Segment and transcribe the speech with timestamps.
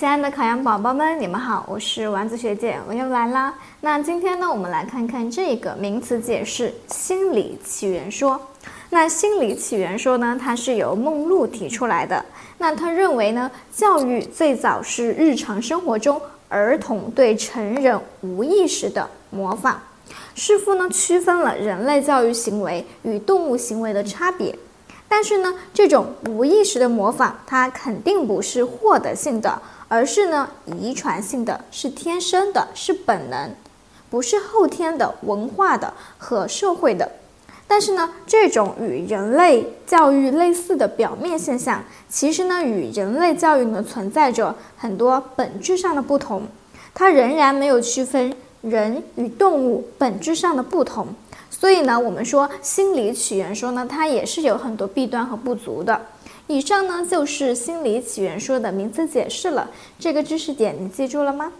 [0.00, 3.52] 亲爱的考研宝宝们，你们好，我是丸子学姐，我又来啦。
[3.82, 8.40] 那今天呢，我们来看看这个名词解释——心理起源说。
[8.88, 12.24] 那心理起源说呢，它是由梦露提出来的。
[12.56, 19.78] 那他认为呢，教育最早是日常生活中儿童对成人无意识的模仿。
[20.34, 24.58] 师傅呢，区分了人类教育行为与动物行为的差别。
[25.12, 33.50] 但是呢，这种无意识的模仿，它肯定不是获得性的，而是呢遗传性的，是天生的，是本能，
[34.08, 37.10] 不是后天的、文化的和社会的。
[37.66, 46.46] 但是呢，这种与人类教育类似的表面现象，其实呢与人类教育呢存在着很多本质上的不同，
[46.94, 51.08] 它仍然没有区分人与动物本质上的不同。
[51.50, 56.00] 所以呢，我们说心理起源说呢，它也是有很多弊端和不足的。
[56.46, 59.70] 以上呢就是心理起源说的名词解释了。
[59.98, 61.52] 这个知识点你记住了吗？